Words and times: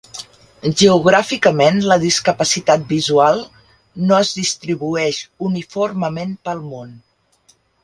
Geogràficament: 0.77 1.77
la 1.91 1.97
discapacitat 2.03 2.87
visual 2.93 3.37
no 4.07 4.17
es 4.23 4.33
distribueix 4.41 5.23
uniformement 5.51 6.35
pel 6.49 6.67
món. 6.75 6.99